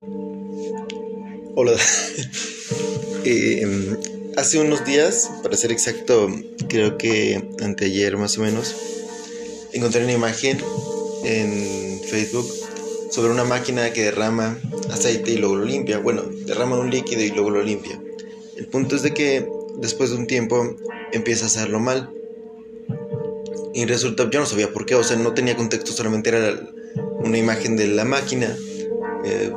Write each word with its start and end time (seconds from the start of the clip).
Hola. 0.00 1.72
Eh, 3.24 3.66
hace 4.36 4.58
unos 4.58 4.86
días, 4.86 5.30
para 5.42 5.54
ser 5.56 5.70
exacto, 5.70 6.28
creo 6.68 6.96
que 6.96 7.42
anteayer 7.60 8.16
más 8.16 8.38
o 8.38 8.42
menos, 8.42 8.74
encontré 9.72 10.04
una 10.04 10.12
imagen 10.12 10.58
en 11.24 12.00
Facebook 12.08 12.46
sobre 13.10 13.32
una 13.32 13.44
máquina 13.44 13.92
que 13.92 14.04
derrama 14.04 14.56
aceite 14.90 15.32
y 15.32 15.36
luego 15.36 15.56
lo 15.56 15.64
limpia. 15.64 15.98
Bueno, 15.98 16.22
derrama 16.46 16.78
un 16.78 16.90
líquido 16.90 17.20
y 17.20 17.30
luego 17.30 17.50
lo 17.50 17.62
limpia. 17.62 18.00
El 18.56 18.66
punto 18.68 18.96
es 18.96 19.02
de 19.02 19.12
que 19.12 19.46
después 19.76 20.10
de 20.10 20.16
un 20.16 20.26
tiempo 20.26 20.76
empieza 21.12 21.44
a 21.44 21.48
hacerlo 21.48 21.80
mal. 21.80 22.10
Y 23.74 23.84
resulta, 23.84 24.30
yo 24.30 24.40
no 24.40 24.46
sabía 24.46 24.72
por 24.72 24.86
qué, 24.86 24.94
o 24.94 25.04
sea, 25.04 25.16
no 25.18 25.34
tenía 25.34 25.56
contexto, 25.56 25.92
solamente 25.92 26.30
era 26.30 26.58
una 27.18 27.36
imagen 27.36 27.76
de 27.76 27.88
la 27.88 28.04
máquina. 28.04 28.56
Eh, 29.24 29.52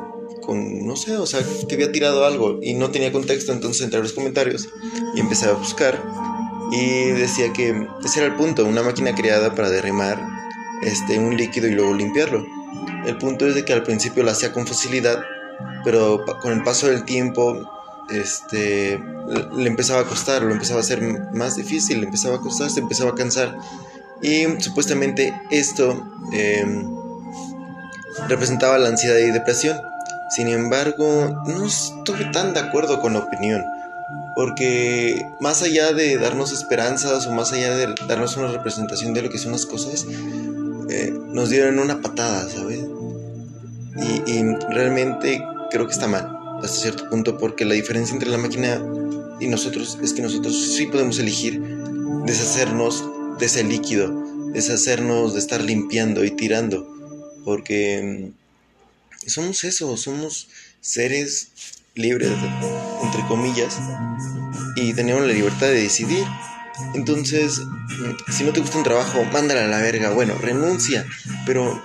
con, 0.52 0.86
no 0.86 0.96
sé, 0.96 1.16
o 1.16 1.26
sea, 1.26 1.40
que 1.68 1.74
había 1.74 1.90
tirado 1.92 2.26
algo 2.26 2.58
y 2.62 2.74
no 2.74 2.90
tenía 2.90 3.10
contexto, 3.10 3.52
entonces 3.52 3.82
entré 3.82 3.98
a 3.98 4.02
los 4.02 4.12
comentarios 4.12 4.68
y 5.14 5.20
empecé 5.20 5.46
a 5.46 5.52
buscar 5.52 6.02
y 6.70 7.10
decía 7.12 7.52
que 7.52 7.86
ese 8.04 8.20
era 8.20 8.28
el 8.28 8.34
punto, 8.34 8.64
una 8.64 8.82
máquina 8.82 9.14
creada 9.14 9.54
para 9.54 9.70
derramar 9.70 10.22
este, 10.82 11.18
un 11.18 11.36
líquido 11.36 11.68
y 11.68 11.72
luego 11.72 11.94
limpiarlo. 11.94 12.44
El 13.06 13.16
punto 13.18 13.46
es 13.46 13.54
de 13.54 13.64
que 13.64 13.72
al 13.72 13.82
principio 13.82 14.22
lo 14.22 14.30
hacía 14.30 14.52
con 14.52 14.66
facilidad, 14.66 15.22
pero 15.84 16.24
con 16.40 16.52
el 16.52 16.62
paso 16.62 16.88
del 16.88 17.04
tiempo 17.04 17.68
este, 18.10 18.98
le 19.56 19.68
empezaba 19.68 20.00
a 20.00 20.04
costar, 20.04 20.42
lo 20.42 20.52
empezaba 20.52 20.80
a 20.80 20.82
hacer 20.82 21.00
más 21.32 21.56
difícil, 21.56 22.00
le 22.00 22.06
empezaba 22.06 22.36
a 22.36 22.40
costar, 22.40 22.70
se 22.70 22.80
empezaba 22.80 23.10
a 23.10 23.14
cansar. 23.14 23.56
Y 24.20 24.44
supuestamente 24.60 25.34
esto 25.50 26.06
em, 26.32 26.88
representaba 28.28 28.78
la 28.78 28.88
ansiedad 28.88 29.18
y 29.18 29.30
depresión. 29.30 29.78
Sin 30.34 30.48
embargo, 30.48 31.42
no 31.46 31.66
estuve 31.66 32.24
tan 32.32 32.54
de 32.54 32.60
acuerdo 32.60 33.00
con 33.00 33.12
la 33.12 33.18
opinión, 33.18 33.62
porque 34.34 35.20
más 35.40 35.62
allá 35.62 35.92
de 35.92 36.16
darnos 36.16 36.52
esperanzas 36.52 37.26
o 37.26 37.32
más 37.32 37.52
allá 37.52 37.76
de 37.76 37.94
darnos 38.08 38.38
una 38.38 38.48
representación 38.48 39.12
de 39.12 39.22
lo 39.22 39.28
que 39.28 39.36
son 39.36 39.52
las 39.52 39.66
cosas, 39.66 40.06
eh, 40.88 41.12
nos 41.26 41.50
dieron 41.50 41.78
una 41.78 42.00
patada, 42.00 42.48
¿sabes? 42.48 42.80
Y, 43.96 44.30
y 44.30 44.56
realmente 44.70 45.44
creo 45.70 45.86
que 45.86 45.92
está 45.92 46.08
mal, 46.08 46.34
hasta 46.62 46.80
cierto 46.80 47.10
punto, 47.10 47.36
porque 47.36 47.66
la 47.66 47.74
diferencia 47.74 48.14
entre 48.14 48.30
la 48.30 48.38
máquina 48.38 48.82
y 49.38 49.48
nosotros 49.48 49.98
es 50.02 50.14
que 50.14 50.22
nosotros 50.22 50.54
sí 50.76 50.86
podemos 50.86 51.18
elegir 51.18 51.60
deshacernos 52.24 53.04
de 53.38 53.44
ese 53.44 53.64
líquido, 53.64 54.10
deshacernos 54.52 55.34
de 55.34 55.40
estar 55.40 55.60
limpiando 55.60 56.24
y 56.24 56.30
tirando, 56.30 56.88
porque 57.44 58.32
somos 59.28 59.64
eso, 59.64 59.96
somos 59.96 60.48
seres 60.80 61.48
libres, 61.94 62.30
entre 63.02 63.26
comillas, 63.26 63.78
y 64.76 64.94
tenemos 64.94 65.26
la 65.26 65.32
libertad 65.32 65.68
de 65.68 65.82
decidir. 65.82 66.24
Entonces, 66.94 67.60
si 68.30 68.44
no 68.44 68.52
te 68.52 68.60
gusta 68.60 68.78
un 68.78 68.84
trabajo, 68.84 69.24
mándala 69.32 69.64
a 69.64 69.68
la 69.68 69.78
verga. 69.78 70.10
Bueno, 70.10 70.36
renuncia, 70.38 71.06
pero 71.46 71.82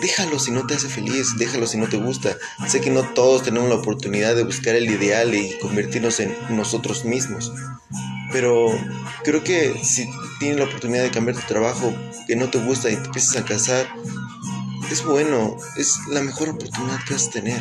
déjalo 0.00 0.38
si 0.38 0.50
no 0.50 0.66
te 0.66 0.74
hace 0.74 0.88
feliz, 0.88 1.36
déjalo 1.36 1.66
si 1.66 1.76
no 1.76 1.88
te 1.88 1.96
gusta. 1.96 2.36
Sé 2.66 2.80
que 2.80 2.90
no 2.90 3.02
todos 3.14 3.42
tenemos 3.42 3.68
la 3.68 3.76
oportunidad 3.76 4.36
de 4.36 4.44
buscar 4.44 4.74
el 4.74 4.90
ideal 4.90 5.34
y 5.34 5.58
convertirnos 5.58 6.20
en 6.20 6.36
nosotros 6.50 7.04
mismos. 7.04 7.52
Pero 8.32 8.68
creo 9.24 9.42
que 9.42 9.74
si 9.82 10.08
tienes 10.38 10.58
la 10.58 10.64
oportunidad 10.64 11.02
de 11.02 11.10
cambiar 11.10 11.36
tu 11.36 11.46
trabajo 11.46 11.94
que 12.26 12.36
no 12.36 12.50
te 12.50 12.58
gusta 12.58 12.90
y 12.90 12.96
te 12.96 13.06
empiezas 13.06 13.36
a 13.36 13.44
casar, 13.44 13.88
es 14.90 15.04
bueno, 15.04 15.56
es 15.76 15.98
la 16.10 16.22
mejor 16.22 16.50
oportunidad 16.50 16.98
que 17.06 17.14
vas 17.14 17.28
a 17.28 17.30
tener. 17.30 17.60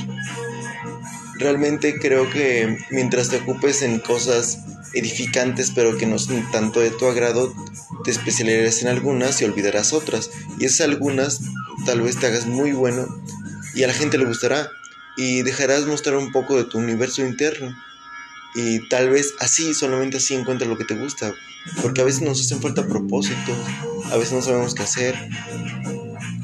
Realmente 1.40 2.00
creo 2.00 2.30
que 2.30 2.78
mientras 2.90 3.30
te 3.30 3.38
ocupes 3.38 3.82
en 3.82 4.00
cosas 4.00 4.60
edificantes 4.94 5.72
pero 5.76 5.98
que 5.98 6.06
no 6.06 6.18
son 6.18 6.50
tanto 6.52 6.80
de 6.80 6.90
tu 6.90 7.06
agrado, 7.06 7.54
te 8.04 8.12
especializarás 8.12 8.82
en 8.82 8.88
algunas 8.88 9.42
y 9.42 9.46
olvidarás 9.46 9.94
otras. 9.94 10.30
Y 10.60 10.66
esas 10.66 10.88
algunas 10.88 11.42
tal 11.86 12.02
vez 12.02 12.18
te 12.18 12.28
hagas 12.28 12.48
muy 12.48 12.72
bueno 12.72 13.08
y 13.76 13.84
a 13.84 13.88
la 13.88 13.94
gente 13.94 14.18
le 14.18 14.26
gustará 14.26 14.70
y 15.18 15.42
dejarás 15.42 15.86
mostrar 15.86 16.16
un 16.16 16.32
poco 16.32 16.56
de 16.56 16.64
tu 16.64 16.78
universo 16.78 17.26
interno. 17.26 17.76
Y 18.56 18.88
tal 18.90 19.10
vez 19.10 19.34
así, 19.40 19.74
solamente 19.74 20.18
así 20.18 20.34
encuentras 20.34 20.70
lo 20.70 20.78
que 20.78 20.86
te 20.86 20.96
gusta. 20.96 21.34
Porque 21.82 22.02
a 22.02 22.06
veces 22.06 22.22
nos 22.22 22.40
hacen 22.40 22.62
falta 22.62 22.88
propósitos, 22.88 23.58
a 24.12 24.18
veces 24.18 24.34
no 24.34 24.42
sabemos 24.42 24.74
qué 24.74 24.84
hacer, 24.84 25.16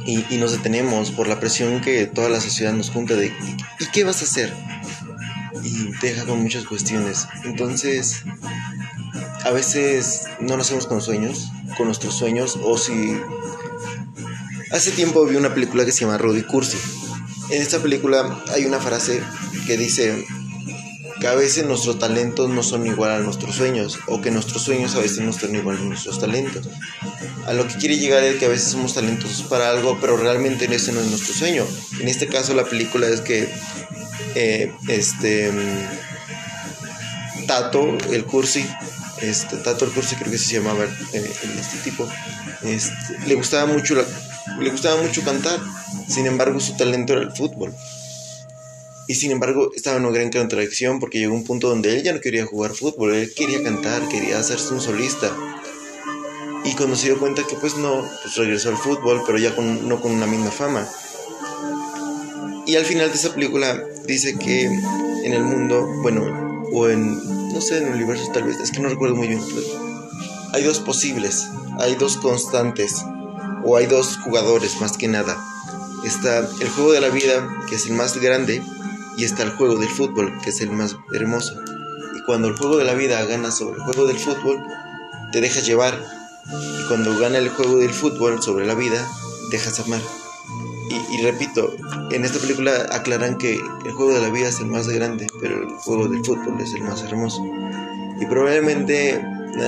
y, 0.06 0.38
nos 0.38 0.52
detenemos 0.52 1.12
por 1.12 1.28
la 1.28 1.40
presión 1.40 1.82
que 1.82 2.06
toda 2.06 2.30
la 2.30 2.42
sociedad 2.42 2.74
nos 2.74 2.90
junta 2.90 3.16
de 3.16 3.28
¿y 3.80 3.86
qué 3.92 4.04
vas 4.04 4.22
a 4.22 4.26
hacer? 4.26 4.54
Y 5.64 5.92
deja 6.02 6.26
con 6.26 6.42
muchas 6.42 6.66
cuestiones. 6.66 7.28
Entonces, 7.46 8.24
a 9.46 9.52
veces 9.52 10.24
no 10.40 10.58
nacemos 10.58 10.88
con 10.88 11.02
sueños, 11.02 11.52
con 11.78 11.88
nuestros 11.88 12.16
sueños, 12.16 12.60
o 12.64 12.78
si... 12.78 13.20
Hace 14.72 14.92
tiempo 14.92 15.26
vi 15.26 15.36
una 15.36 15.54
película 15.54 15.86
que 15.86 15.92
se 15.92 16.02
llama 16.02 16.18
Rudy 16.18 16.44
Cursi. 16.44 16.78
En 17.52 17.62
esta 17.62 17.80
película 17.80 18.44
hay 18.54 18.66
una 18.66 18.80
frase 18.80 19.22
que 19.68 19.78
dice, 19.78 20.26
que 21.24 21.30
a 21.30 21.36
veces 21.36 21.66
nuestros 21.66 22.00
talentos 22.00 22.50
no 22.50 22.64
son 22.64 22.86
igual 22.86 23.12
a 23.12 23.20
nuestros 23.20 23.56
sueños 23.56 23.98
o 24.08 24.20
que 24.20 24.30
nuestros 24.30 24.62
sueños 24.62 24.94
a 24.96 25.00
veces 25.00 25.20
no 25.20 25.32
son 25.32 25.56
igual 25.56 25.78
a 25.78 25.80
nuestros 25.80 26.20
talentos. 26.20 26.68
A 27.48 27.54
lo 27.54 27.66
que 27.66 27.76
quiere 27.76 27.98
llegar 27.98 28.22
es 28.26 28.36
que 28.36 28.46
a 28.46 28.50
veces 28.50 28.70
somos 28.70 28.94
talentosos 28.94 29.48
para 29.48 29.70
algo, 29.70 29.98
pero 30.02 30.18
realmente 30.18 30.66
ese 30.66 30.92
no 30.92 31.00
es 31.00 31.08
nuestro 31.08 31.34
sueño. 31.34 31.66
En 32.02 32.10
este 32.10 32.28
caso 32.28 32.54
la 32.54 32.66
película 32.66 33.08
es 33.08 33.22
que 33.22 33.48
eh, 34.36 34.74
este 34.90 35.50
Tato, 37.48 37.98
el 38.12 38.26
cursi, 38.26 38.68
este, 39.22 39.56
Tato 39.56 39.86
el 39.86 39.92
cursi 39.92 40.18
creo 40.18 40.30
que 40.30 40.38
se 40.38 40.56
llamaba 40.56 40.84
eh, 41.14 41.34
este 41.58 41.90
tipo, 41.90 42.06
este, 42.64 43.28
le 43.28 43.36
gustaba 43.36 43.66
mucho 43.72 43.96
le 44.60 44.70
gustaba 44.70 45.02
mucho 45.02 45.24
cantar, 45.24 45.58
sin 46.10 46.28
embargo 46.28 46.60
su 46.60 46.76
talento 46.76 47.14
era 47.14 47.22
el 47.22 47.32
fútbol. 47.32 47.74
Y 49.08 49.16
sin 49.16 49.32
embargo 49.32 49.72
estaba 49.76 49.98
en 49.98 50.06
una 50.06 50.18
gran 50.18 50.32
contradicción 50.32 51.00
porque 51.00 51.20
llegó 51.20 51.34
un 51.34 51.44
punto 51.44 51.70
donde 51.70 51.98
él 51.98 52.04
ya 52.04 52.14
no 52.14 52.22
quería 52.22 52.46
jugar 52.46 52.74
fútbol, 52.74 53.14
él 53.14 53.34
quería 53.34 53.62
cantar, 53.62 54.08
quería 54.08 54.40
hacerse 54.40 54.74
un 54.74 54.82
solista. 54.82 55.32
Y 56.64 56.74
cuando 56.76 56.96
se 56.96 57.08
dio 57.08 57.20
cuenta 57.20 57.46
que 57.46 57.56
pues 57.56 57.76
no, 57.76 58.08
pues 58.22 58.36
regresó 58.38 58.70
al 58.70 58.78
fútbol, 58.78 59.22
pero 59.26 59.38
ya 59.38 59.54
con, 59.56 59.88
no 59.90 60.02
con 60.02 60.12
una 60.12 60.26
misma 60.26 60.52
fama. 60.52 60.88
Y 62.66 62.78
al 62.78 62.86
final 62.86 63.10
de 63.10 63.16
esa 63.16 63.34
película 63.34 63.84
dice 64.08 64.38
que 64.40 64.64
en 64.64 65.34
el 65.34 65.44
mundo, 65.44 65.86
bueno, 66.02 66.64
o 66.72 66.88
en, 66.88 67.52
no 67.52 67.60
sé, 67.60 67.80
en 67.80 67.88
el 67.88 67.94
universo 67.96 68.32
tal 68.34 68.44
vez, 68.44 68.58
es 68.60 68.72
que 68.72 68.80
no 68.80 68.88
recuerdo 68.88 69.16
muy 69.16 69.28
bien, 69.28 69.42
hay 70.54 70.64
dos 70.64 70.80
posibles, 70.80 71.48
hay 71.80 71.96
dos 71.96 72.16
constantes, 72.18 73.04
o 73.66 73.76
hay 73.76 73.88
dos 73.88 74.18
jugadores 74.18 74.80
más 74.80 74.98
que 74.98 75.08
nada. 75.08 75.38
Está 76.06 76.40
el 76.40 76.70
juego 76.70 76.92
de 76.92 77.02
la 77.02 77.10
vida, 77.10 77.66
que 77.70 77.76
es 77.76 77.86
el 77.88 77.94
más 77.94 78.18
grande, 78.18 78.62
y 79.18 79.26
está 79.26 79.44
el 79.44 79.52
juego 79.52 79.76
del 79.76 79.90
fútbol, 79.90 80.34
que 80.44 80.50
es 80.50 80.62
el 80.62 80.72
más 80.72 80.98
hermoso. 81.14 81.60
Y 82.16 82.24
cuando 82.26 82.48
el 82.48 82.56
juego 82.56 82.78
de 82.78 82.86
la 82.86 82.94
vida 82.94 83.24
gana 83.26 83.52
sobre 83.52 83.78
el 83.78 83.84
juego 83.84 84.08
del 84.08 84.18
fútbol, 84.18 84.64
te 85.32 85.42
dejas 85.42 85.66
llevar. 85.66 86.00
Y 86.52 86.88
cuando 86.88 87.18
gana 87.18 87.38
el 87.38 87.50
juego 87.50 87.78
del 87.78 87.92
fútbol 87.92 88.42
sobre 88.42 88.66
la 88.66 88.76
vida, 88.76 89.08
dejas 89.52 89.80
amar. 89.80 90.02
Y, 91.12 91.22
repito, 91.24 91.74
en 92.12 92.26
esta 92.26 92.40
película 92.40 92.88
aclaran 92.92 93.38
que 93.38 93.54
el 93.54 93.92
juego 93.94 94.14
de 94.14 94.22
la 94.22 94.30
vida 94.30 94.50
es 94.50 94.60
el 94.60 94.68
más 94.68 94.88
grande, 94.88 95.28
pero 95.40 95.64
el 95.64 95.70
juego 95.70 96.08
del 96.08 96.24
fútbol 96.24 96.60
es 96.60 96.74
el 96.74 96.82
más 96.84 97.02
hermoso. 97.04 97.42
Y 98.20 98.26
probablemente 98.26 99.24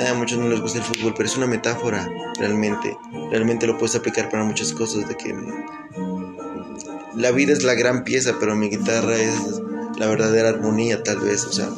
a 0.10 0.14
muchos 0.16 0.40
no 0.40 0.50
les 0.50 0.62
gusta 0.62 0.80
el 0.80 0.84
fútbol, 0.84 1.14
pero 1.16 1.28
es 1.30 1.38
una 1.38 1.48
metáfora 1.48 2.10
realmente. 2.40 2.98
Realmente 3.32 3.68
lo 3.68 3.78
puedes 3.78 3.96
aplicar 3.96 4.30
para 4.30 4.44
muchas 4.44 4.74
cosas, 4.74 5.08
de 5.08 5.16
que 5.16 5.34
la 7.18 7.32
vida 7.32 7.54
es 7.54 7.64
la 7.64 7.74
gran 7.74 8.04
pieza, 8.04 8.36
pero 8.40 8.56
mi 8.56 8.70
guitarra 8.70 9.16
es 9.16 9.62
la 9.98 10.08
verdadera 10.08 10.50
armonía 10.50 11.04
tal 11.04 11.20
vez, 11.20 11.46
o 11.46 11.52
sea, 11.52 11.70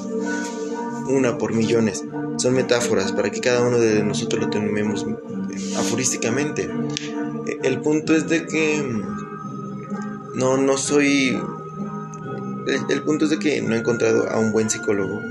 una 1.08 1.38
por 1.38 1.54
millones. 1.54 2.04
Son 2.38 2.54
metáforas 2.54 3.12
para 3.12 3.32
que 3.32 3.40
cada 3.40 3.62
uno 3.62 3.80
de 3.80 4.04
nosotros 4.04 4.44
lo 4.44 4.50
tenemos 4.50 5.06
aforísticamente. 5.78 6.70
El 7.64 7.82
punto 7.82 8.16
es 8.16 8.28
de 8.28 8.46
que 8.46 8.84
no, 10.36 10.58
no 10.58 10.78
soy... 10.78 11.40
El, 12.90 13.02
punto 13.04 13.26
es 13.26 13.32
de 13.32 13.40
que 13.40 13.62
no 13.62 13.76
he 13.76 13.80
encontrado 13.80 14.30
a 14.30 14.38
un 14.38 14.52
buen 14.52 14.70
psicólogo 14.70 15.22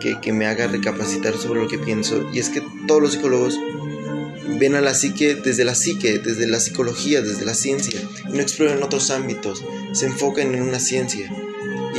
que, 0.00 0.18
que 0.18 0.32
me 0.32 0.46
haga 0.46 0.66
recapacitar 0.66 1.34
sobre 1.34 1.60
lo 1.60 1.68
que 1.68 1.78
pienso. 1.78 2.22
Y 2.32 2.38
es 2.38 2.48
que 2.48 2.62
todos 2.88 3.02
los 3.02 3.12
psicólogos 3.12 3.54
ven 4.58 4.74
a 4.74 4.80
la 4.80 4.94
psique 4.94 5.34
desde 5.34 5.64
la 5.64 5.74
psique, 5.74 6.18
desde 6.18 6.46
la 6.46 6.60
psicología, 6.60 7.22
desde 7.22 7.44
la 7.44 7.54
ciencia, 7.54 8.00
y 8.28 8.32
no 8.32 8.40
exploran 8.40 8.82
otros 8.82 9.10
ámbitos, 9.10 9.64
se 9.92 10.06
enfocan 10.06 10.54
en 10.54 10.62
una 10.62 10.80
ciencia. 10.80 11.30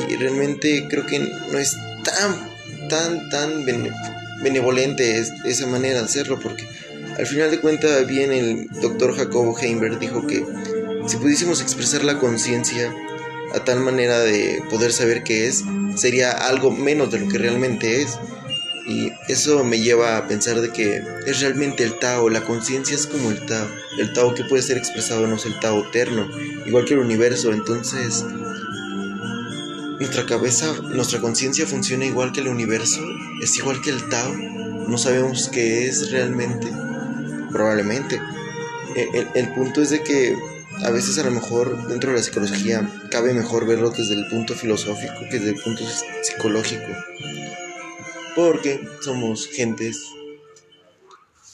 Y 0.09 0.15
realmente 0.15 0.87
creo 0.89 1.05
que 1.05 1.19
no 1.19 1.57
es 1.57 1.75
tan, 2.03 2.89
tan, 2.89 3.29
tan 3.29 3.65
benevolente 4.43 5.23
esa 5.45 5.67
manera 5.67 5.99
de 5.99 6.05
hacerlo, 6.05 6.39
porque 6.39 6.67
al 7.17 7.27
final 7.27 7.51
de 7.51 7.59
cuentas, 7.59 8.07
bien 8.07 8.31
el 8.31 8.67
doctor 8.81 9.15
Jacobo 9.15 9.57
Heimberg 9.59 9.99
dijo 9.99 10.25
que 10.25 10.45
si 11.07 11.17
pudiésemos 11.17 11.61
expresar 11.61 12.03
la 12.03 12.19
conciencia, 12.19 12.93
a 13.53 13.63
tal 13.63 13.81
manera 13.81 14.19
de 14.19 14.63
poder 14.69 14.93
saber 14.93 15.23
qué 15.23 15.47
es, 15.47 15.63
sería 15.95 16.31
algo 16.31 16.71
menos 16.71 17.11
de 17.11 17.19
lo 17.19 17.27
que 17.27 17.37
realmente 17.37 18.01
es. 18.01 18.17
Y 18.85 19.11
eso 19.27 19.63
me 19.63 19.79
lleva 19.79 20.17
a 20.17 20.27
pensar 20.27 20.59
de 20.61 20.71
que 20.71 21.03
es 21.25 21.41
realmente 21.41 21.83
el 21.83 21.99
Tao, 21.99 22.29
la 22.29 22.43
conciencia 22.43 22.95
es 22.95 23.07
como 23.07 23.31
el 23.31 23.45
Tao, 23.45 23.67
el 23.99 24.13
Tao 24.13 24.33
que 24.33 24.43
puede 24.43 24.63
ser 24.63 24.77
expresado 24.77 25.27
no 25.27 25.35
es 25.35 25.45
el 25.45 25.59
Tao 25.59 25.87
eterno, 25.87 26.29
igual 26.65 26.85
que 26.85 26.95
el 26.95 26.99
universo, 26.99 27.53
entonces 27.53 28.25
nuestra 29.99 30.25
cabeza, 30.25 30.73
nuestra 30.81 31.21
conciencia 31.21 31.67
funciona 31.67 32.05
igual 32.05 32.31
que 32.31 32.41
el 32.41 32.47
universo, 32.47 33.01
es 33.41 33.55
igual 33.57 33.81
que 33.81 33.91
el 33.91 34.09
Tao, 34.09 34.33
no 34.87 34.97
sabemos 34.97 35.49
qué 35.49 35.87
es 35.87 36.09
realmente, 36.11 36.67
probablemente. 37.51 38.19
El, 38.95 39.27
el 39.35 39.53
punto 39.53 39.81
es 39.81 39.91
de 39.91 40.03
que 40.03 40.35
a 40.83 40.89
veces 40.89 41.19
a 41.19 41.23
lo 41.23 41.31
mejor 41.31 41.87
dentro 41.87 42.09
de 42.11 42.17
la 42.17 42.23
psicología 42.23 42.89
cabe 43.11 43.33
mejor 43.33 43.67
verlo 43.67 43.91
desde 43.91 44.15
el 44.15 44.25
punto 44.27 44.55
filosófico 44.55 45.13
que 45.29 45.37
desde 45.37 45.51
el 45.51 45.61
punto 45.61 45.83
psicológico. 46.23 46.87
Porque 48.35 48.87
somos 49.01 49.47
gentes 49.47 49.97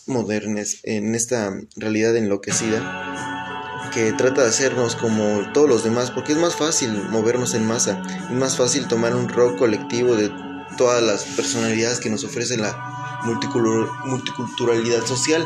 modernas 0.06 0.78
en 0.84 1.16
esta 1.16 1.54
realidad 1.76 2.16
enloquecida 2.16 3.90
que 3.94 4.14
trata 4.14 4.44
de 4.44 4.50
hacernos 4.50 4.96
como 4.96 5.52
todos 5.54 5.68
los 5.68 5.84
demás 5.84 6.12
porque 6.12 6.34
es 6.34 6.38
más 6.38 6.56
fácil 6.56 6.92
movernos 7.10 7.54
en 7.56 7.66
masa, 7.66 8.02
es 8.30 8.36
más 8.36 8.58
fácil 8.58 8.88
tomar 8.88 9.16
un 9.16 9.28
rol 9.28 9.58
colectivo 9.58 10.16
de 10.16 10.32
todas 10.78 11.02
las 11.02 11.24
personalidades 11.24 12.00
que 12.00 12.10
nos 12.10 12.24
ofrece 12.24 12.58
la 12.58 13.22
multiculturalidad 13.24 15.06
social. 15.06 15.46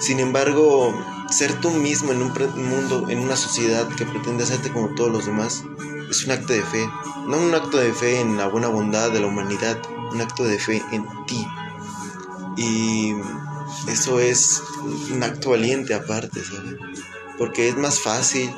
Sin 0.00 0.20
embargo, 0.20 0.94
ser 1.30 1.60
tú 1.60 1.70
mismo 1.70 2.12
en 2.12 2.22
un 2.22 2.32
mundo, 2.68 3.08
en 3.08 3.18
una 3.20 3.36
sociedad 3.36 3.88
que 3.96 4.04
pretende 4.04 4.44
hacerte 4.44 4.70
como 4.72 4.94
todos 4.94 5.10
los 5.10 5.26
demás, 5.26 5.62
es 6.10 6.24
un 6.24 6.32
acto 6.32 6.52
de 6.52 6.62
fe. 6.62 6.90
No 7.26 7.38
un 7.38 7.54
acto 7.54 7.78
de 7.78 7.92
fe 7.92 8.20
en 8.20 8.36
la 8.36 8.46
buena 8.46 8.68
bondad 8.68 9.10
de 9.12 9.20
la 9.20 9.28
humanidad, 9.28 9.78
un 10.12 10.20
acto 10.20 10.44
de 10.44 10.58
fe 10.58 10.82
en 10.92 11.06
ti. 11.26 11.46
Y 12.56 13.14
eso 13.88 14.18
es 14.18 14.62
un 15.12 15.22
acto 15.22 15.50
valiente 15.50 15.94
aparte, 15.94 16.42
¿sabes? 16.44 16.74
Porque 17.38 17.68
es 17.68 17.76
más 17.76 18.00
fácil 18.00 18.50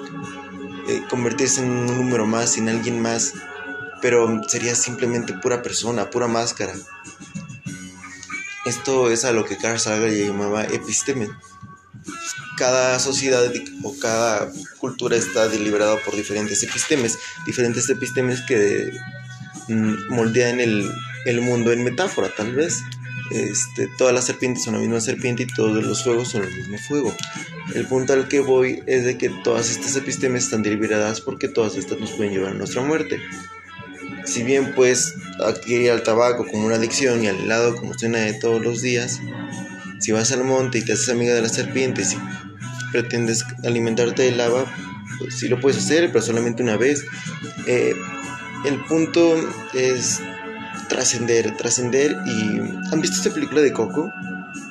eh, 0.88 1.02
convertirse 1.08 1.62
en 1.62 1.70
un 1.70 1.87
número 1.87 2.26
más, 2.26 2.56
en 2.56 2.69
alguien 2.69 3.00
más, 3.00 3.34
pero 4.00 4.43
sería 4.48 4.75
simplemente 4.75 5.34
pura 5.34 5.62
persona, 5.62 6.10
pura 6.10 6.26
máscara. 6.26 6.72
Esto 8.64 9.10
es 9.10 9.25
a 9.25 9.32
lo 9.32 9.44
que 9.44 9.58
Carl 9.58 9.78
Sagan 9.78 10.10
llamaba 10.10 10.64
episteme 10.64 11.28
cada 12.62 13.00
sociedad 13.00 13.53
o 13.82 13.99
cada 13.99 14.49
cultura 14.79 15.17
está 15.17 15.49
deliberada 15.49 15.97
por 16.05 16.14
diferentes 16.14 16.62
epistemes, 16.62 17.19
diferentes 17.44 17.91
epistemes 17.91 18.41
que 18.43 18.93
mm, 19.67 20.14
moldean 20.14 20.61
el, 20.61 20.88
el 21.26 21.41
mundo 21.41 21.73
en 21.73 21.82
metáfora, 21.82 22.32
tal 22.37 22.55
vez. 22.55 22.79
Este, 23.32 23.88
todas 23.99 24.14
las 24.14 24.26
serpientes 24.26 24.62
son 24.62 24.75
la 24.75 24.79
misma 24.79 25.00
serpiente 25.00 25.43
y 25.43 25.47
todos 25.47 25.82
los 25.85 26.05
fuegos 26.05 26.29
son 26.29 26.44
el 26.44 26.55
mismo 26.55 26.79
fuego. 26.79 27.12
El 27.75 27.85
punto 27.88 28.12
al 28.12 28.29
que 28.29 28.38
voy 28.38 28.81
es 28.87 29.05
de 29.06 29.19
que 29.19 29.29
todas 29.43 29.69
estas 29.69 29.97
epistemes 29.97 30.44
están 30.44 30.62
deliberadas 30.62 31.20
porque 31.20 31.49
todas 31.49 31.75
estas 31.75 31.99
nos 31.99 32.12
pueden 32.12 32.32
llevar 32.32 32.53
a 32.53 32.55
nuestra 32.55 32.81
muerte. 32.82 33.20
Si 34.25 34.44
bien 34.44 34.73
pues 34.76 35.17
adquirir 35.44 35.91
al 35.91 36.05
tabaco 36.05 36.47
como 36.47 36.67
una 36.67 36.76
adicción 36.76 37.25
y 37.25 37.26
al 37.26 37.41
helado 37.41 37.75
como 37.75 37.94
cena 37.94 38.19
de 38.19 38.35
todos 38.35 38.62
los 38.62 38.82
días, 38.82 39.19
si 39.99 40.12
vas 40.12 40.31
al 40.31 40.44
monte 40.44 40.79
y 40.79 40.82
te 40.85 40.93
haces 40.93 41.08
amiga 41.08 41.35
de 41.35 41.43
las 41.43 41.55
serpientes 41.56 42.17
pretendes 42.93 43.44
alimentarte 43.65 44.23
de 44.23 44.33
lava, 44.33 44.65
pues 45.19 45.39
sí 45.39 45.49
lo 45.49 45.61
puedes 45.61 45.79
hacer, 45.79 46.12
pero 46.12 46.23
solamente 46.23 46.62
una 46.62 46.77
vez. 46.77 47.05
Eh, 47.67 47.94
el 48.65 48.79
punto 48.85 49.35
es 49.75 50.21
trascender, 50.89 51.56
trascender 51.56 52.17
y... 52.27 52.61
¿Han 52.93 53.00
visto 53.00 53.17
esta 53.17 53.33
película 53.33 53.61
de 53.61 53.73
Coco? 53.73 54.12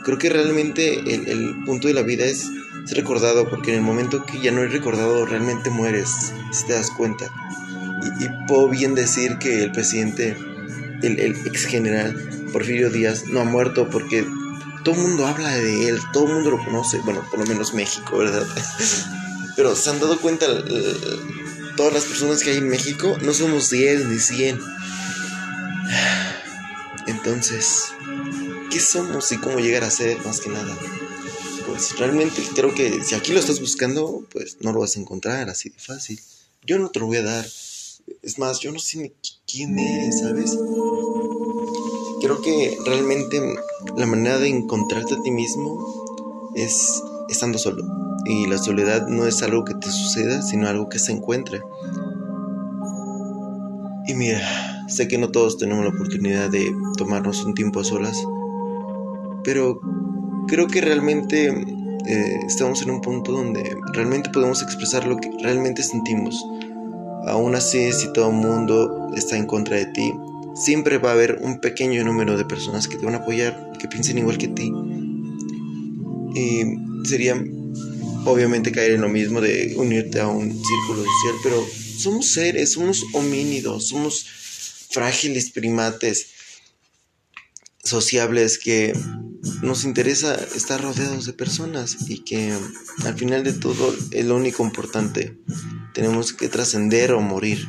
Creo 0.03 0.17
que 0.17 0.29
realmente 0.29 0.99
el, 1.13 1.63
punto 1.65 1.87
de 1.87 1.93
la 1.93 2.03
vida 2.03 2.25
es 2.25 2.49
ser 2.85 2.97
recordado, 2.97 3.49
porque 3.49 3.71
en 3.71 3.79
el 3.79 3.83
momento 3.83 4.25
que 4.25 4.39
ya 4.39 4.51
no 4.51 4.61
eres 4.61 4.73
recordado, 4.73 5.25
realmente 5.25 5.69
mueres, 5.69 6.33
si 6.51 6.67
te 6.67 6.73
das 6.73 6.89
cuenta. 6.91 7.25
Y, 8.19 8.47
puedo 8.47 8.69
bien 8.69 8.95
decir 8.95 9.37
que 9.39 9.63
el 9.63 9.71
presidente, 9.71 10.35
el 11.01 11.19
ex 11.19 11.65
general 11.65 12.15
Porfirio 12.53 12.89
Díaz, 12.89 13.25
no 13.27 13.41
ha 13.41 13.45
muerto 13.45 13.89
porque 13.89 14.25
todo 14.83 14.95
el 14.95 15.01
mundo 15.01 15.27
habla 15.27 15.49
de 15.49 15.89
él, 15.89 15.99
todo 16.13 16.27
el 16.27 16.33
mundo 16.33 16.51
lo 16.51 16.63
conoce, 16.63 16.99
bueno, 16.99 17.25
por 17.29 17.39
lo 17.39 17.45
menos 17.45 17.73
México, 17.73 18.17
¿verdad? 18.17 18.45
Pero 19.55 19.75
se 19.75 19.89
han 19.89 19.99
dado 19.99 20.19
cuenta, 20.19 20.45
todas 21.75 21.93
las 21.93 22.05
personas 22.05 22.43
que 22.43 22.51
hay 22.51 22.57
en 22.57 22.69
México, 22.69 23.17
no 23.21 23.33
somos 23.33 23.69
10 23.69 24.05
ni 24.05 24.19
100. 24.19 24.59
Entonces, 27.07 27.93
¿qué 28.71 28.79
somos 28.79 29.31
y 29.31 29.37
cómo 29.37 29.59
llegar 29.59 29.83
a 29.83 29.91
ser 29.91 30.23
más 30.25 30.39
que 30.39 30.49
nada? 30.49 30.75
Pues 31.67 31.97
realmente 31.97 32.41
creo 32.55 32.73
que 32.73 33.03
si 33.03 33.15
aquí 33.15 33.33
lo 33.33 33.39
estás 33.39 33.59
buscando, 33.59 34.25
pues 34.31 34.57
no 34.61 34.73
lo 34.73 34.79
vas 34.79 34.97
a 34.97 34.99
encontrar 34.99 35.49
así 35.49 35.69
de 35.69 35.79
fácil. 35.79 36.19
Yo 36.65 36.79
no 36.79 36.89
te 36.89 36.99
lo 36.99 37.07
voy 37.07 37.17
a 37.17 37.23
dar. 37.23 37.45
Es 38.23 38.39
más, 38.39 38.59
yo 38.59 38.71
no 38.71 38.79
sé 38.79 38.97
ni 38.97 39.13
quién 39.47 39.77
es, 39.79 40.19
¿sabes? 40.19 40.51
Creo 42.21 42.41
que 42.41 42.77
realmente 42.85 43.41
la 43.95 44.05
manera 44.05 44.37
de 44.39 44.47
encontrarte 44.47 45.15
a 45.15 45.21
ti 45.21 45.31
mismo 45.31 45.77
es 46.55 47.03
estando 47.29 47.57
solo. 47.57 47.83
Y 48.25 48.47
la 48.47 48.57
soledad 48.57 49.07
no 49.07 49.25
es 49.25 49.41
algo 49.41 49.65
que 49.65 49.73
te 49.73 49.89
suceda, 49.89 50.41
sino 50.41 50.67
algo 50.67 50.89
que 50.89 50.99
se 50.99 51.11
encuentra. 51.11 51.59
Y 54.07 54.13
mira, 54.13 54.41
sé 54.87 55.07
que 55.07 55.17
no 55.17 55.29
todos 55.29 55.57
tenemos 55.57 55.83
la 55.83 55.91
oportunidad 55.91 56.49
de 56.49 56.71
tomarnos 56.97 57.43
un 57.45 57.53
tiempo 57.53 57.79
a 57.79 57.83
solas, 57.83 58.17
pero 59.43 59.79
creo 60.47 60.67
que 60.67 60.81
realmente 60.81 61.47
eh, 62.07 62.39
estamos 62.45 62.81
en 62.81 62.91
un 62.91 63.01
punto 63.01 63.31
donde 63.31 63.77
realmente 63.93 64.29
podemos 64.29 64.61
expresar 64.61 65.07
lo 65.07 65.17
que 65.17 65.31
realmente 65.41 65.83
sentimos. 65.83 66.43
Aún 67.27 67.55
así, 67.55 67.91
si 67.93 68.11
todo 68.13 68.29
el 68.29 68.35
mundo 68.35 69.11
está 69.15 69.37
en 69.37 69.45
contra 69.45 69.77
de 69.77 69.85
ti, 69.85 70.13
siempre 70.55 70.97
va 70.97 71.09
a 71.09 71.13
haber 71.13 71.39
un 71.41 71.59
pequeño 71.59 72.03
número 72.03 72.37
de 72.37 72.45
personas 72.45 72.87
que 72.87 72.97
te 72.97 73.05
van 73.05 73.15
a 73.15 73.19
apoyar, 73.19 73.71
que 73.79 73.87
piensen 73.87 74.17
igual 74.17 74.37
que 74.37 74.47
ti. 74.47 74.71
Y 76.35 77.07
sería 77.07 77.35
obviamente 78.25 78.71
caer 78.71 78.91
en 78.91 79.01
lo 79.01 79.09
mismo 79.09 79.41
de 79.41 79.73
unirte 79.77 80.19
a 80.19 80.27
un 80.27 80.51
círculo 80.51 81.03
social, 81.03 81.35
pero 81.43 81.65
somos 81.97 82.31
seres, 82.31 82.73
somos 82.73 83.03
homínidos, 83.13 83.87
somos 83.87 84.25
frágiles 84.89 85.51
primates 85.51 86.27
sociables 87.83 88.59
que 88.59 88.93
nos 89.61 89.85
interesa 89.85 90.35
estar 90.55 90.81
rodeados 90.81 91.25
de 91.25 91.33
personas 91.33 91.97
y 92.07 92.19
que 92.19 92.53
al 93.03 93.17
final 93.17 93.43
de 93.43 93.53
todo 93.53 93.95
es 94.11 94.25
lo 94.25 94.35
único 94.35 94.63
importante. 94.63 95.37
Tenemos 95.93 96.33
que 96.33 96.47
trascender 96.47 97.11
o 97.13 97.21
morir. 97.21 97.67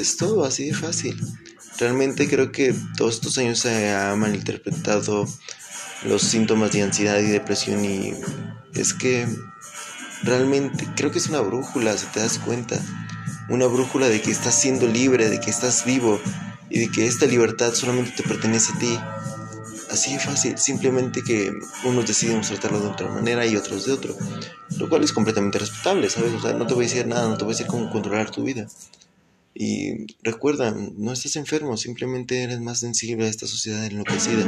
Es 0.00 0.16
todo 0.16 0.44
así 0.44 0.68
de 0.68 0.74
fácil. 0.74 1.20
Realmente 1.78 2.28
creo 2.28 2.50
que 2.50 2.74
todos 2.96 3.14
estos 3.14 3.38
años 3.38 3.60
se 3.60 3.90
ha 3.90 4.14
malinterpretado 4.16 5.26
los 6.04 6.22
síntomas 6.22 6.72
de 6.72 6.82
ansiedad 6.82 7.18
y 7.18 7.26
depresión 7.26 7.84
y 7.84 8.14
es 8.74 8.94
que 8.94 9.26
realmente 10.22 10.88
creo 10.96 11.10
que 11.10 11.18
es 11.18 11.28
una 11.28 11.40
brújula, 11.40 11.96
si 11.96 12.06
te 12.06 12.20
das 12.20 12.38
cuenta. 12.38 12.80
Una 13.48 13.66
brújula 13.66 14.08
de 14.08 14.20
que 14.20 14.30
estás 14.30 14.54
siendo 14.60 14.86
libre, 14.86 15.28
de 15.28 15.40
que 15.40 15.50
estás 15.50 15.84
vivo 15.84 16.20
y 16.68 16.80
de 16.80 16.90
que 16.90 17.06
esta 17.06 17.26
libertad 17.26 17.72
solamente 17.72 18.10
te 18.10 18.22
pertenece 18.22 18.72
a 18.72 18.78
ti. 18.78 18.98
Así 19.90 20.12
de 20.12 20.18
fácil, 20.18 20.58
simplemente 20.58 21.22
que 21.22 21.50
unos 21.84 22.06
deciden 22.06 22.42
tratarlo 22.42 22.80
de 22.80 22.88
otra 22.88 23.08
manera 23.08 23.46
y 23.46 23.56
otros 23.56 23.86
de 23.86 23.92
otro, 23.92 24.14
lo 24.76 24.88
cual 24.88 25.02
es 25.02 25.12
completamente 25.12 25.58
respetable, 25.58 26.10
¿sabes? 26.10 26.32
No 26.32 26.66
te 26.66 26.74
voy 26.74 26.84
a 26.84 26.88
decir 26.88 27.06
nada, 27.06 27.26
no 27.26 27.38
te 27.38 27.44
voy 27.44 27.54
a 27.54 27.56
decir 27.56 27.66
cómo 27.66 27.90
controlar 27.90 28.30
tu 28.30 28.42
vida. 28.42 28.66
Y 29.60 30.06
recuerda, 30.22 30.72
no 30.96 31.12
estás 31.12 31.34
enfermo, 31.34 31.76
simplemente 31.76 32.44
eres 32.44 32.60
más 32.60 32.78
sensible 32.78 33.26
a 33.26 33.28
esta 33.28 33.48
sociedad 33.48 33.84
enloquecida. 33.84 34.46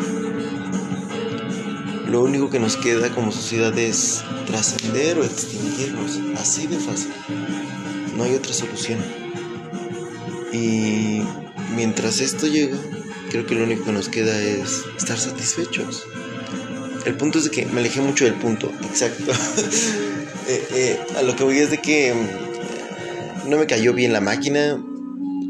Lo 2.08 2.22
único 2.22 2.48
que 2.48 2.60
nos 2.60 2.76
queda 2.76 3.12
como 3.12 3.32
sociedad 3.32 3.76
es 3.76 4.22
trascender 4.46 5.18
o 5.18 5.24
extinguirnos, 5.24 6.20
así 6.38 6.68
de 6.68 6.78
fácil. 6.78 7.10
No 8.16 8.22
hay 8.22 8.36
otra 8.36 8.52
solución. 8.52 9.00
Y 10.52 11.22
mientras 11.74 12.20
esto 12.20 12.46
llega, 12.46 12.78
creo 13.30 13.44
que 13.46 13.56
lo 13.56 13.64
único 13.64 13.86
que 13.86 13.92
nos 13.92 14.08
queda 14.08 14.40
es 14.40 14.84
estar 14.96 15.18
satisfechos. 15.18 16.04
El 17.04 17.16
punto 17.16 17.38
es 17.38 17.44
de 17.46 17.50
que 17.50 17.66
me 17.66 17.80
alejé 17.80 18.00
mucho 18.00 18.26
del 18.26 18.34
punto, 18.34 18.72
exacto. 18.84 19.32
Eh, 20.48 20.66
eh, 20.72 21.00
a 21.16 21.22
lo 21.22 21.36
que 21.36 21.44
voy 21.44 21.58
es 21.58 21.70
de 21.70 21.80
que 21.80 22.12
mm, 22.12 23.50
no 23.50 23.56
me 23.56 23.66
cayó 23.66 23.92
bien 23.94 24.12
la 24.12 24.20
máquina, 24.20 24.82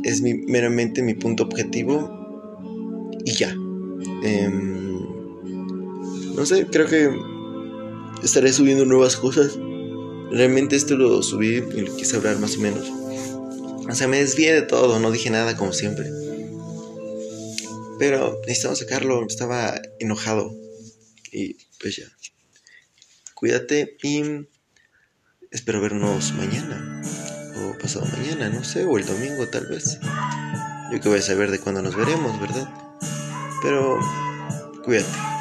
es 0.04 0.22
meramente 0.22 1.02
mi 1.02 1.14
punto 1.14 1.44
objetivo 1.44 3.08
y 3.24 3.32
ya. 3.32 3.50
Em, 4.22 5.00
no 6.34 6.46
sé, 6.46 6.66
creo 6.66 6.86
que 6.86 7.10
estaré 8.22 8.52
subiendo 8.52 8.84
nuevas 8.84 9.16
cosas 9.16 9.58
Realmente 10.30 10.76
esto 10.76 10.96
lo 10.96 11.22
subí 11.24 11.56
y 11.56 11.80
lo 11.80 11.96
quise 11.96 12.16
hablar 12.16 12.38
más 12.38 12.56
o 12.56 12.60
menos. 12.60 12.88
O 12.88 13.94
sea, 13.94 14.06
me 14.06 14.18
desvié 14.18 14.52
de 14.52 14.62
todo, 14.62 15.00
no 15.00 15.10
dije 15.10 15.28
nada 15.28 15.56
como 15.56 15.72
siempre. 15.72 16.08
Pero 17.98 18.40
necesitamos 18.46 18.78
sacarlo, 18.78 19.26
estaba 19.26 19.74
enojado. 19.98 20.56
Y 21.32 21.56
pues 21.80 21.96
ya. 21.96 22.04
Cuídate 23.34 23.96
y 24.04 24.22
espero 25.50 25.80
vernos 25.80 26.32
mañana. 26.34 26.99
Pasado 27.80 28.06
mañana, 28.06 28.48
no 28.48 28.64
sé, 28.64 28.84
o 28.84 28.96
el 28.96 29.06
domingo 29.06 29.46
tal 29.48 29.66
vez. 29.66 29.98
Yo 30.90 31.00
que 31.00 31.08
voy 31.08 31.18
a 31.18 31.22
saber 31.22 31.50
de 31.50 31.58
cuándo 31.58 31.82
nos 31.82 31.94
veremos, 31.94 32.40
¿verdad? 32.40 32.68
Pero 33.62 33.98
cuídate. 34.84 35.39